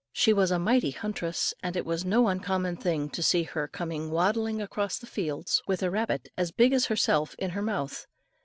She 0.11 0.33
was 0.33 0.49
a 0.49 0.57
mighty 0.57 0.89
huntress, 0.89 1.53
and 1.61 1.75
it 1.77 1.85
was 1.85 2.03
no 2.03 2.27
uncommon 2.27 2.75
thing, 2.77 3.07
to 3.11 3.21
see 3.21 3.43
her 3.43 3.67
coming 3.67 4.09
waddling 4.09 4.59
across 4.59 4.97
the 4.97 5.05
fields 5.05 5.61
with 5.67 5.83
a 5.83 5.91
rabbit 5.91 6.27
as 6.35 6.49
big 6.51 6.73
as 6.73 6.87
herself 6.87 7.35
in 7.37 7.51
her 7.51 7.61
mouth. 7.61 8.07